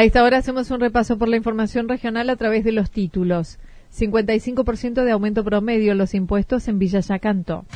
[0.00, 3.58] A esta hora hacemos un repaso por la información regional a través de los títulos.
[3.94, 7.66] 55% de aumento promedio en los impuestos en Villa Yacanto.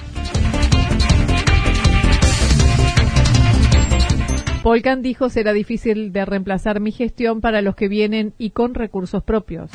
[4.63, 9.23] Polcan dijo será difícil de reemplazar mi gestión para los que vienen y con recursos
[9.23, 9.71] propios.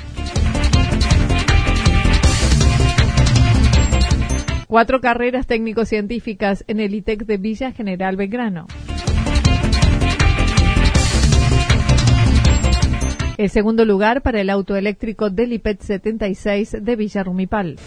[4.67, 8.65] Cuatro carreras técnico-científicas en el ITEC de Villa General Belgrano.
[13.39, 17.77] El segundo lugar para el auto eléctrico del IPET 76 de Villarrumipal.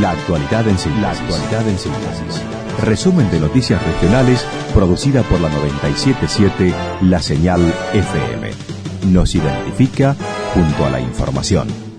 [0.00, 2.42] La actualidad en síntesis.
[2.82, 6.72] Resumen de noticias regionales producida por la 977
[7.02, 7.60] La Señal
[7.92, 8.50] FM.
[9.12, 10.16] Nos identifica
[10.54, 11.91] junto a la información.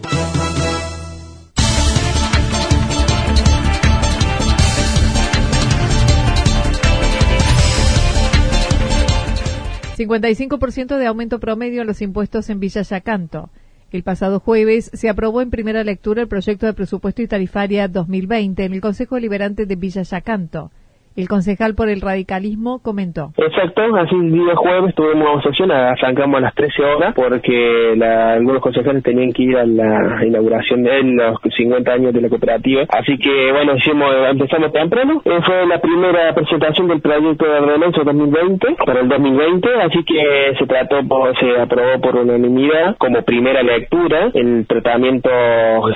[9.95, 13.49] 55% de aumento promedio en los impuestos en Villa Yacanto.
[13.91, 18.65] El pasado jueves se aprobó en primera lectura el proyecto de presupuesto y tarifaria 2020
[18.65, 20.71] en el Consejo Deliberante de Villa Yacanto.
[21.15, 23.33] El concejal por el radicalismo comentó.
[23.37, 29.03] Exacto, así el día jueves tuvimos sesión, arrancamos a las 13 horas porque algunos concejales
[29.03, 32.83] tenían que ir a la inauguración de los 50 años de la cooperativa.
[32.89, 35.21] Así que bueno, hicimos, empezamos temprano.
[35.23, 40.55] Eh, fue la primera presentación del proyecto de ordenanza 2020 para el 2020, así que
[40.57, 41.01] se trató,
[41.39, 44.31] se aprobó por unanimidad como primera lectura.
[44.33, 45.29] El tratamiento,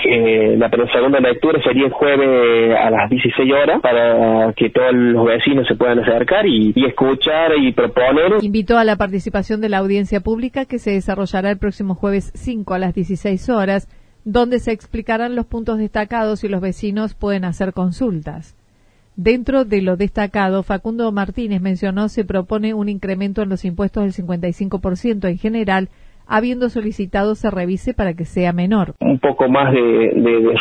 [0.04, 5.07] eh, la segunda lectura sería el jueves a las 16 horas para que todo el
[5.14, 8.34] los vecinos se puedan acercar y, escuchar y proponer.
[8.42, 12.74] Invitó a la participación de la audiencia pública que se desarrollará el próximo jueves 5
[12.74, 13.88] a las 16 horas,
[14.24, 18.56] donde se explicarán los puntos destacados y los vecinos pueden hacer consultas.
[19.16, 24.26] Dentro de lo destacado, Facundo Martínez mencionó se propone un incremento en los impuestos del
[24.26, 25.90] 55% en general
[26.28, 28.94] habiendo solicitado se revise para que sea menor.
[29.00, 30.12] Un poco más de,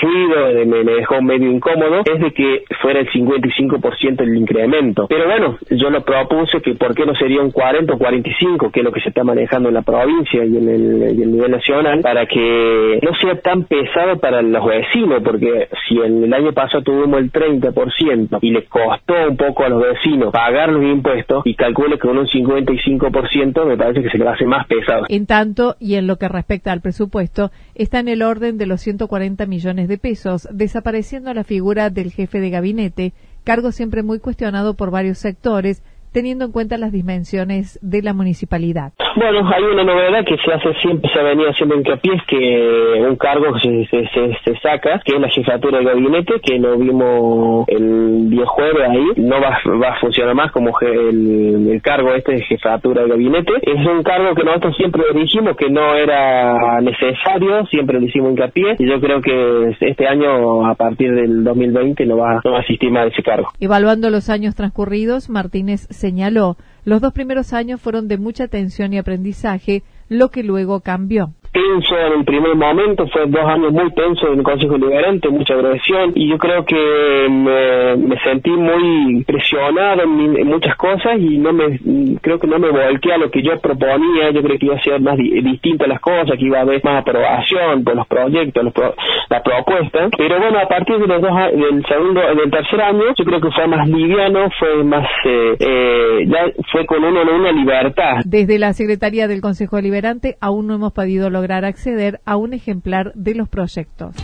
[0.00, 5.06] ruido, me, dejó medio incómodo, es de que fuera el 55% el incremento.
[5.08, 8.80] Pero bueno, yo lo propuse que por qué no sería un 40 o 45, que
[8.80, 12.26] es lo que se está manejando en la provincia y en el, nivel nacional, para
[12.26, 17.18] que no sea tan pesado para los vecinos, porque si en el año pasado tuvimos
[17.20, 21.98] el 30% y le costó un poco a los vecinos pagar los impuestos y calcule
[21.98, 25.04] que con un 55% me parece que se le hace más pesado.
[25.08, 28.80] En tanto, y en lo que respecta al presupuesto está en el orden de los
[28.82, 34.74] 140 millones de pesos, desapareciendo la figura del jefe de gabinete, cargo siempre muy cuestionado
[34.74, 35.82] por varios sectores,
[36.16, 38.94] teniendo en cuenta las dimensiones de la municipalidad.
[39.16, 43.06] Bueno, hay una novedad que se hace siempre, se ha venido haciendo hincapié, es que
[43.06, 48.30] un cargo se, se, saca, que es la jefatura de gabinete, que lo vimos el
[48.30, 53.02] día jueves ahí, no va, va a funcionar más como el, cargo este de jefatura
[53.02, 53.52] de gabinete.
[53.60, 58.76] Es un cargo que nosotros siempre dijimos que no era necesario, siempre le hicimos hincapié,
[58.78, 62.62] y yo creo que este año, a partir del 2020, no va, no va a
[62.62, 63.48] asistir más a ese cargo.
[63.60, 68.92] Evaluando los años transcurridos, Martínez se señaló, los dos primeros años fueron de mucha atención
[68.92, 73.90] y aprendizaje, lo que luego cambió tenso en el primer momento, fue dos años muy
[73.92, 80.02] tensos en el Consejo Liberante, mucha agresión, y yo creo que me, sentí muy presionado
[80.02, 81.78] en, muchas cosas y no me
[82.20, 84.82] creo que no me volqué a lo que yo proponía, yo creo que iba a
[84.82, 88.64] ser más distinta las cosas, que iba a haber más aprobación por los proyectos,
[89.30, 93.24] la propuesta, pero bueno, a partir de los dos, del segundo, del tercer año, yo
[93.24, 98.16] creo que fue más liviano, fue más, eh, eh, ya fue con uno, una libertad.
[98.26, 103.12] Desde la Secretaría del Consejo Deliberante aún no hemos podido lograr acceder a un ejemplar
[103.14, 104.14] de los proyectos.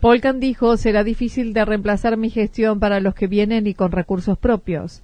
[0.00, 4.36] Polkan dijo, será difícil de reemplazar mi gestión para los que vienen y con recursos
[4.36, 5.02] propios.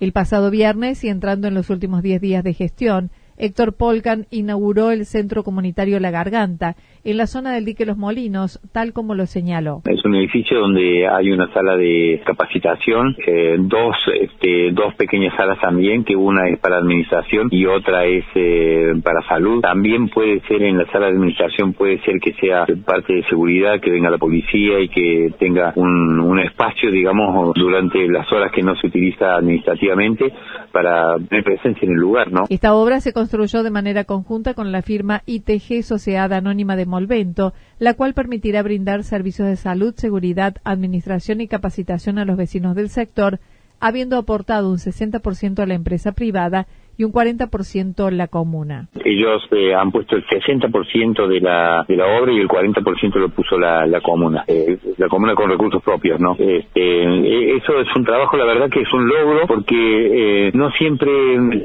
[0.00, 4.92] El pasado viernes y entrando en los últimos diez días de gestión, Héctor Polkan inauguró
[4.92, 9.26] el Centro Comunitario La Garganta en la zona del dique Los Molinos, tal como lo
[9.26, 9.82] señaló.
[9.84, 15.60] Es un edificio donde hay una sala de capacitación, eh, dos, este, dos pequeñas salas
[15.60, 19.60] también, que una es para administración y otra es eh, para salud.
[19.60, 23.80] También puede ser en la sala de administración, puede ser que sea parte de seguridad,
[23.80, 28.62] que venga la policía y que tenga un, un espacio, digamos, durante las horas que
[28.62, 30.32] no se utiliza administrativamente
[30.72, 32.44] para tener presencia en el lugar, ¿no?
[32.48, 37.54] Esta obra se construyó de manera conjunta con la firma ITG Sociedad Anónima de Molvento,
[37.80, 42.88] la cual permitirá brindar servicios de salud, seguridad, administración y capacitación a los vecinos del
[42.88, 43.40] sector,
[43.80, 48.88] habiendo aportado un 60% a la empresa privada y un 40% la comuna.
[49.04, 53.28] Ellos eh, han puesto el 60% de la, de la obra y el 40% lo
[53.30, 56.32] puso la, la comuna, eh, la comuna con recursos propios, ¿no?
[56.38, 61.10] Este, eh, eso es un trabajo, la verdad que es un logro porque no siempre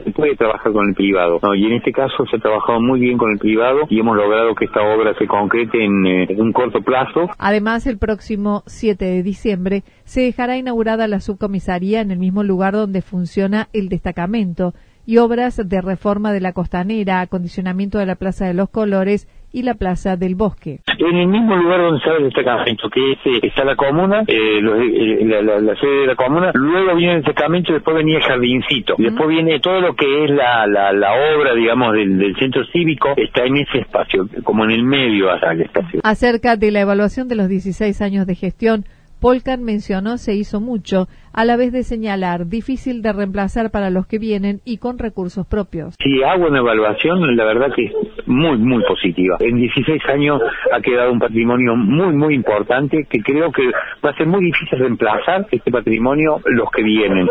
[0.03, 1.55] se puede trabajar con el privado, ¿no?
[1.55, 4.55] Y en este caso se ha trabajado muy bien con el privado y hemos logrado
[4.55, 7.29] que esta obra se concrete en, en un corto plazo.
[7.37, 12.73] Además, el próximo 7 de diciembre se dejará inaugurada la subcomisaría en el mismo lugar
[12.73, 14.73] donde funciona el destacamento
[15.09, 19.63] y obras de reforma de la costanera, acondicionamiento de la Plaza de los Colores y
[19.63, 20.81] la Plaza del Bosque.
[20.99, 24.59] En el mismo lugar donde está el destacamento, que es, eh, está la comuna, eh,
[24.59, 28.93] eh, la, sede de la comuna, luego viene el destacamento y después venía el jardincito.
[28.99, 33.57] Después viene todo lo que es la, la, obra, digamos, del, centro cívico, está en
[33.57, 36.01] ese espacio, como en el medio hasta el espacio.
[36.03, 38.85] Acerca de la evaluación de los 16 años de gestión,
[39.19, 41.07] Polkan mencionó se hizo mucho,
[41.39, 45.47] a la vez de señalar difícil de reemplazar para los que vienen y con recursos
[45.47, 45.95] propios.
[46.03, 47.93] Si hago una evaluación, la verdad que es
[48.27, 49.37] muy, muy positiva.
[49.39, 50.41] En 16 años
[50.73, 53.63] ha quedado un patrimonio muy, muy importante que creo que
[54.05, 57.25] va a ser muy difícil reemplazar este patrimonio los que vienen.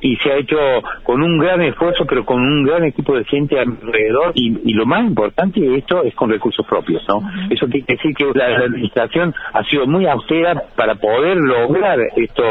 [0.00, 0.56] Y se ha hecho
[1.02, 4.32] con un gran esfuerzo, pero con un gran equipo de gente alrededor.
[4.36, 7.20] Y, lo más importante de esto es con recursos propios, ¿no?
[7.50, 12.42] Eso quiere decir que la administración ha sido muy austera para poder lograr esto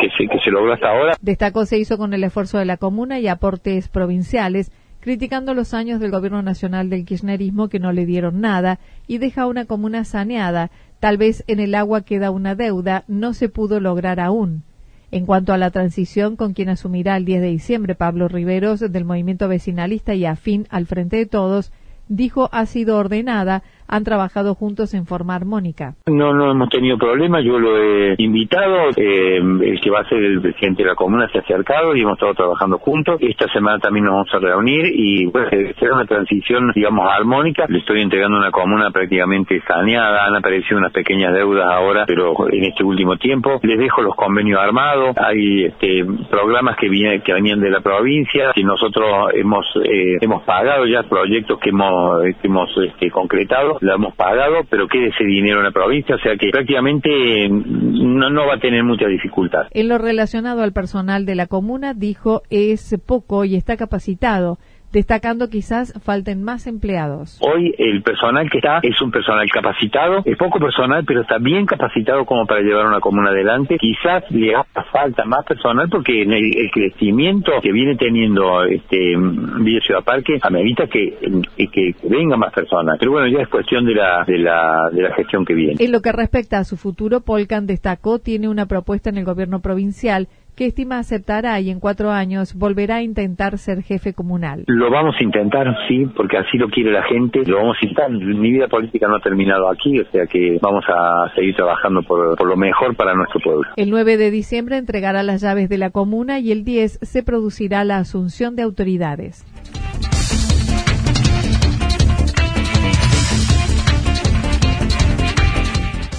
[0.00, 1.16] que se, que se hasta ahora.
[1.20, 6.00] Destacó se hizo con el esfuerzo de la comuna y aportes provinciales, criticando los años
[6.00, 10.70] del gobierno nacional del kirchnerismo que no le dieron nada y deja una comuna saneada.
[10.98, 14.64] Tal vez en el agua queda una deuda, no se pudo lograr aún.
[15.12, 19.04] En cuanto a la transición con quien asumirá el 10 de diciembre, Pablo Riveros, del
[19.04, 21.72] movimiento vecinalista y afín al Frente de Todos,
[22.08, 25.94] dijo ha sido ordenada, han trabajado juntos en forma armónica.
[26.06, 30.22] No, no hemos tenido problemas, yo lo he invitado, eh, el que va a ser
[30.22, 33.16] el presidente de la comuna se ha acercado y hemos estado trabajando juntos.
[33.20, 35.48] Esta semana también nos vamos a reunir y bueno,
[35.78, 37.66] será una transición, digamos, armónica.
[37.68, 42.64] Le estoy entregando una comuna prácticamente saneada, han aparecido unas pequeñas deudas ahora, pero en
[42.64, 43.60] este último tiempo.
[43.62, 48.52] Les dejo los convenios armados, hay este, programas que, vienen, que venían de la provincia,
[48.54, 53.94] y nosotros hemos, eh, hemos pagado ya proyectos que hemos, que hemos este, concretado lo
[53.94, 58.46] hemos pagado, pero quede ese dinero en la provincia, o sea que prácticamente no, no
[58.46, 59.66] va a tener mucha dificultad.
[59.70, 64.58] En lo relacionado al personal de la comuna, dijo es poco y está capacitado
[64.92, 67.38] destacando quizás falten más empleados.
[67.40, 71.66] Hoy el personal que está es un personal capacitado, es poco personal, pero está bien
[71.66, 73.76] capacitado como para llevar una comuna adelante.
[73.78, 79.80] Quizás le haga falta más personal porque el, el crecimiento que viene teniendo este Villa
[79.80, 81.16] Ciudad Parque amerita que,
[81.56, 82.96] que, que venga más personas.
[82.98, 85.74] Pero bueno, ya es cuestión de la, de la, de la gestión que viene.
[85.78, 89.60] En lo que respecta a su futuro, Polkan destacó tiene una propuesta en el gobierno
[89.60, 94.64] provincial que estima aceptará y en cuatro años volverá a intentar ser jefe comunal.
[94.66, 98.10] Lo vamos a intentar, sí, porque así lo quiere la gente, lo vamos a intentar.
[98.10, 102.36] Mi vida política no ha terminado aquí, o sea que vamos a seguir trabajando por,
[102.36, 103.68] por lo mejor para nuestro pueblo.
[103.76, 107.84] El 9 de diciembre entregará las llaves de la comuna y el 10 se producirá
[107.84, 109.44] la asunción de autoridades.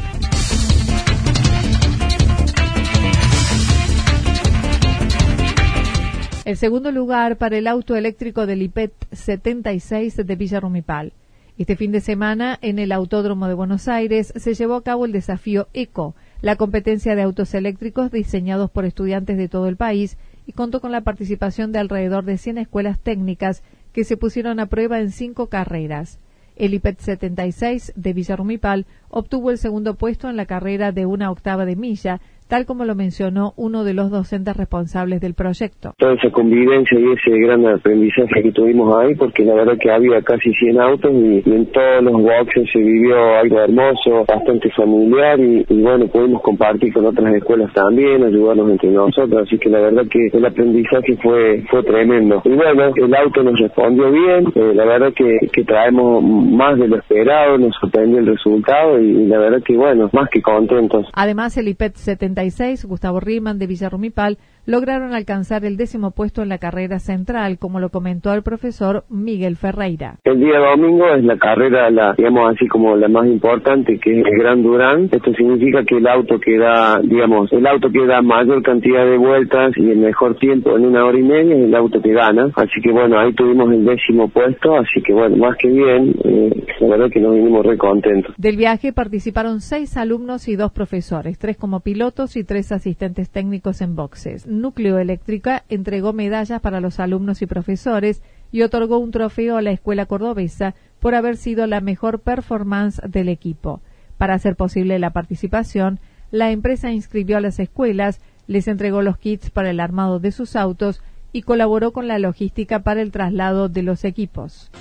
[6.44, 11.14] El segundo lugar para el auto eléctrico del IPET 76 de Villa Rumipal.
[11.58, 15.12] Este fin de semana, en el Autódromo de Buenos Aires, se llevó a cabo el
[15.12, 20.54] desafío ECO, la competencia de autos eléctricos diseñados por estudiantes de todo el país y
[20.54, 23.62] contó con la participación de alrededor de 100 escuelas técnicas
[23.94, 26.18] que se pusieron a prueba en cinco carreras.
[26.60, 31.64] El IPET 76 de Villarrumipal obtuvo el segundo puesto en la carrera de una octava
[31.64, 35.94] de milla, tal como lo mencionó uno de los docentes responsables del proyecto.
[35.98, 40.20] Toda esa convivencia y ese gran aprendizaje que tuvimos ahí, porque la verdad que había
[40.24, 45.64] casi 100 autos y, en todos los boxes se vivió algo hermoso, bastante familiar y,
[45.70, 50.28] bueno, pudimos compartir con otras escuelas también, ayudarnos entre nosotros, así que la verdad que
[50.34, 52.42] el aprendizaje fue fue tremendo.
[52.46, 56.88] Y bueno, el auto nos respondió bien, eh, la verdad que, que traemos más de
[56.88, 61.06] lo esperado, nos sorprendió el resultado y, la verdad que bueno, más que contentos.
[61.14, 62.39] Además, el IPET 70
[62.86, 67.90] Gustavo Riemann de Villarrumipal, lograron alcanzar el décimo puesto en la carrera central, como lo
[67.90, 70.18] comentó el profesor Miguel Ferreira.
[70.24, 74.26] El día domingo es la carrera, la, digamos así como la más importante, que es
[74.26, 75.10] el Gran Durán.
[75.12, 79.18] Esto significa que el auto que da, digamos, el auto que da mayor cantidad de
[79.18, 82.52] vueltas y el mejor tiempo en una hora y media es el auto que gana.
[82.56, 86.66] Así que bueno, ahí tuvimos el décimo puesto, así que bueno, más que bien, eh,
[86.80, 88.34] la verdad que nos vinimos re contentos.
[88.38, 93.82] Del viaje participaron seis alumnos y dos profesores, tres como pilotos y tres asistentes técnicos
[93.82, 99.58] en boxes Núcleo Eléctrica entregó medallas para los alumnos y profesores y otorgó un trofeo
[99.58, 103.82] a la escuela cordobesa por haber sido la mejor performance del equipo.
[104.18, 106.00] Para hacer posible la participación,
[106.32, 110.56] la empresa inscribió a las escuelas, les entregó los kits para el armado de sus
[110.56, 111.02] autos
[111.32, 114.72] y colaboró con la logística para el traslado de los equipos.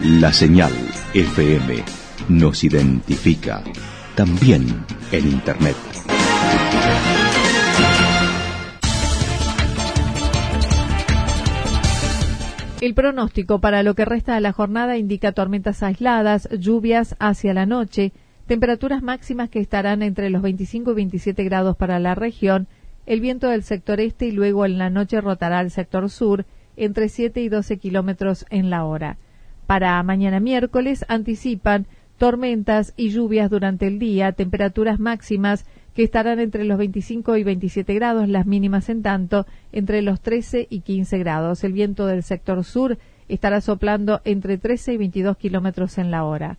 [0.00, 0.72] La señal
[1.14, 1.84] FM
[2.28, 3.62] nos identifica
[4.14, 5.76] también en Internet.
[12.80, 17.64] El pronóstico para lo que resta de la jornada indica tormentas aisladas, lluvias hacia la
[17.64, 18.12] noche,
[18.46, 22.66] temperaturas máximas que estarán entre los 25 y 27 grados para la región,
[23.06, 26.44] el viento del sector este y luego en la noche rotará al sector sur
[26.76, 29.18] entre 7 y 12 kilómetros en la hora.
[29.66, 31.86] Para mañana miércoles anticipan
[32.18, 37.94] tormentas y lluvias durante el día, temperaturas máximas que estarán entre los 25 y 27
[37.94, 41.64] grados, las mínimas en tanto entre los 13 y 15 grados.
[41.64, 46.58] El viento del sector sur estará soplando entre 13 y 22 kilómetros en la hora